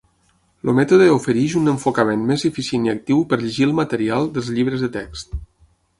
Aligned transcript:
El 0.67 0.71
mètode 0.77 1.09
ofereix 1.15 1.53
un 1.59 1.73
enfocament 1.73 2.23
més 2.31 2.45
eficient 2.51 2.89
i 2.89 2.93
actiu 2.95 3.23
per 3.35 3.41
llegir 3.43 3.67
el 3.69 3.77
material 3.81 4.29
dels 4.39 4.51
llibres 4.57 4.87
de 4.87 4.91
text. 5.01 5.43